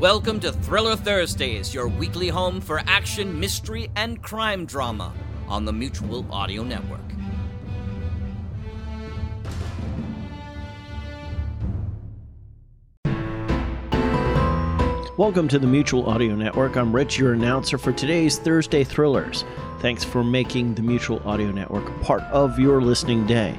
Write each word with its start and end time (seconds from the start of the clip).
Welcome 0.00 0.40
to 0.40 0.50
Thriller 0.50 0.96
Thursdays, 0.96 1.74
your 1.74 1.86
weekly 1.86 2.28
home 2.28 2.62
for 2.62 2.80
action, 2.86 3.38
mystery, 3.38 3.90
and 3.96 4.22
crime 4.22 4.64
drama 4.64 5.12
on 5.46 5.66
the 5.66 5.74
Mutual 5.74 6.24
Audio 6.32 6.62
Network. 6.62 7.02
Welcome 15.18 15.48
to 15.48 15.58
the 15.58 15.66
Mutual 15.66 16.08
Audio 16.08 16.34
Network. 16.34 16.78
I'm 16.78 16.96
Rich, 16.96 17.18
your 17.18 17.34
announcer 17.34 17.76
for 17.76 17.92
today's 17.92 18.38
Thursday 18.38 18.84
Thrillers. 18.84 19.44
Thanks 19.80 20.02
for 20.02 20.24
making 20.24 20.76
the 20.76 20.82
Mutual 20.82 21.20
Audio 21.26 21.50
Network 21.50 22.00
part 22.00 22.22
of 22.22 22.58
your 22.58 22.80
listening 22.80 23.26
day. 23.26 23.58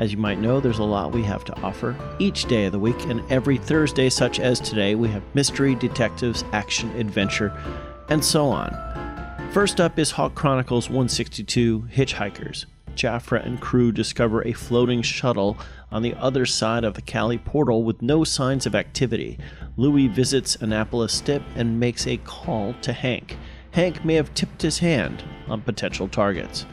As 0.00 0.12
you 0.12 0.16
might 0.16 0.40
know, 0.40 0.60
there's 0.60 0.78
a 0.78 0.82
lot 0.82 1.12
we 1.12 1.22
have 1.24 1.44
to 1.44 1.60
offer 1.60 1.94
each 2.18 2.46
day 2.46 2.64
of 2.64 2.72
the 2.72 2.78
week, 2.78 2.98
and 3.04 3.22
every 3.30 3.58
Thursday, 3.58 4.08
such 4.08 4.40
as 4.40 4.58
today, 4.58 4.94
we 4.94 5.08
have 5.08 5.22
mystery, 5.34 5.74
detectives, 5.74 6.42
action, 6.52 6.88
adventure, 6.92 7.52
and 8.08 8.24
so 8.24 8.46
on. 8.46 8.74
First 9.52 9.78
up 9.78 9.98
is 9.98 10.12
Hawk 10.12 10.34
Chronicles 10.34 10.88
162 10.88 11.88
Hitchhikers. 11.92 12.64
Jafra 12.94 13.44
and 13.44 13.60
crew 13.60 13.92
discover 13.92 14.42
a 14.42 14.54
floating 14.54 15.02
shuttle 15.02 15.58
on 15.92 16.00
the 16.00 16.14
other 16.14 16.46
side 16.46 16.82
of 16.82 16.94
the 16.94 17.02
Cali 17.02 17.36
portal 17.36 17.84
with 17.84 18.00
no 18.00 18.24
signs 18.24 18.64
of 18.64 18.74
activity. 18.74 19.38
Louis 19.76 20.08
visits 20.08 20.56
Annapolis 20.56 21.20
Dip 21.20 21.42
and 21.56 21.78
makes 21.78 22.06
a 22.06 22.16
call 22.16 22.74
to 22.80 22.94
Hank. 22.94 23.36
Hank 23.72 24.02
may 24.02 24.14
have 24.14 24.32
tipped 24.32 24.62
his 24.62 24.78
hand 24.78 25.22
on 25.46 25.60
potential 25.60 26.08
targets. 26.08 26.64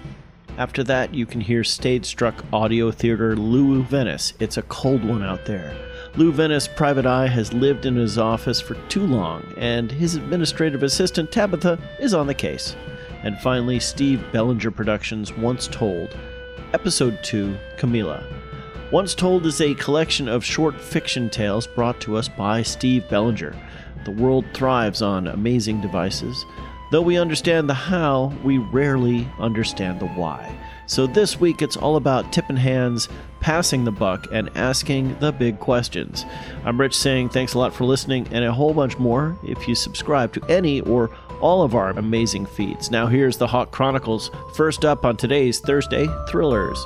After 0.57 0.83
that, 0.85 1.13
you 1.13 1.27
can 1.27 1.39
hear 1.39 1.63
stage 1.63 2.07
struck 2.07 2.43
audio 2.51 2.89
theater 2.89 3.35
Lou 3.35 3.83
Venice. 3.83 4.33
It's 4.39 4.57
a 4.57 4.63
cold 4.63 5.05
one 5.05 5.21
out 5.21 5.45
there. 5.45 5.75
Lou 6.15 6.31
Venice, 6.31 6.67
private 6.67 7.05
eye, 7.05 7.27
has 7.27 7.53
lived 7.53 7.85
in 7.85 7.95
his 7.95 8.17
office 8.17 8.59
for 8.59 8.73
too 8.89 9.05
long, 9.05 9.53
and 9.55 9.91
his 9.91 10.15
administrative 10.15 10.81
assistant 10.81 11.31
Tabitha 11.31 11.77
is 11.99 12.15
on 12.15 12.25
the 12.25 12.33
case. 12.33 12.75
And 13.21 13.37
finally, 13.37 13.79
Steve 13.79 14.23
Bellinger 14.31 14.71
Productions 14.71 15.31
Once 15.31 15.67
Told, 15.67 16.17
Episode 16.73 17.19
2 17.23 17.55
Camilla. 17.77 18.23
Once 18.89 19.13
Told 19.13 19.45
is 19.45 19.61
a 19.61 19.75
collection 19.75 20.27
of 20.27 20.43
short 20.43 20.81
fiction 20.81 21.29
tales 21.29 21.67
brought 21.67 22.01
to 22.01 22.17
us 22.17 22.27
by 22.29 22.63
Steve 22.63 23.07
Bellinger. 23.09 23.55
The 24.05 24.11
world 24.11 24.45
thrives 24.55 25.03
on 25.03 25.27
amazing 25.27 25.81
devices. 25.81 26.45
Though 26.89 27.01
we 27.01 27.17
understand 27.17 27.69
the 27.69 27.73
how, 27.73 28.31
we 28.43 28.59
rarely 28.59 29.27
understand 29.39 29.99
the 29.99 30.07
why. 30.07 30.57
So 30.85 31.05
this 31.05 31.37
week 31.37 31.61
it's 31.61 31.75
all 31.75 31.97
about 31.97 32.31
tipping 32.31 32.55
hands, 32.55 33.09
passing 33.41 33.83
the 33.83 33.91
buck, 33.91 34.25
and 34.31 34.49
asking 34.55 35.19
the 35.19 35.33
big 35.33 35.59
questions. 35.59 36.25
I'm 36.63 36.79
Rich 36.79 36.95
saying 36.95 37.29
thanks 37.29 37.55
a 37.55 37.59
lot 37.59 37.73
for 37.73 37.83
listening 37.83 38.27
and 38.31 38.45
a 38.45 38.53
whole 38.53 38.73
bunch 38.73 38.97
more 38.97 39.37
if 39.43 39.67
you 39.67 39.75
subscribe 39.75 40.31
to 40.33 40.45
any 40.49 40.79
or 40.81 41.09
all 41.41 41.61
of 41.61 41.75
our 41.75 41.89
amazing 41.89 42.45
feeds. 42.45 42.89
Now 42.89 43.07
here's 43.07 43.37
the 43.37 43.47
Hawk 43.47 43.71
Chronicles, 43.71 44.31
first 44.55 44.85
up 44.85 45.05
on 45.05 45.17
today's 45.17 45.59
Thursday 45.59 46.07
Thrillers. 46.29 46.85